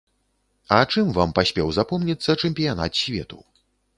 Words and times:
А 0.77 0.79
чым 0.93 1.11
вам 1.17 1.33
паспеў 1.41 1.69
запомніцца 1.77 2.37
чэмпіянат 2.45 2.91
свету? 3.03 3.39